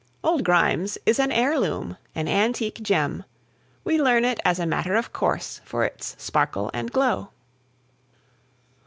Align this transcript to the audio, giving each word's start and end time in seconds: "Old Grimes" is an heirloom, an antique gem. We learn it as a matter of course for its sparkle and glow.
"Old 0.23 0.43
Grimes" 0.43 0.97
is 1.05 1.19
an 1.19 1.31
heirloom, 1.31 1.95
an 2.15 2.27
antique 2.27 2.81
gem. 2.81 3.23
We 3.83 4.01
learn 4.01 4.25
it 4.25 4.39
as 4.43 4.57
a 4.57 4.65
matter 4.65 4.95
of 4.95 5.13
course 5.13 5.61
for 5.63 5.83
its 5.83 6.15
sparkle 6.17 6.71
and 6.73 6.91
glow. 6.91 7.29